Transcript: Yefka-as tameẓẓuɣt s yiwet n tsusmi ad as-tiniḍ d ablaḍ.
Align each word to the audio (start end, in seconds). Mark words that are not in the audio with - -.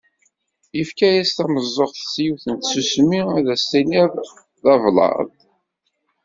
Yefka-as 0.77 1.29
tameẓẓuɣt 1.37 1.95
s 2.13 2.13
yiwet 2.23 2.45
n 2.53 2.57
tsusmi 2.57 3.21
ad 3.37 3.47
as-tiniḍ 3.53 4.13
d 4.63 4.65
ablaḍ. 4.73 5.29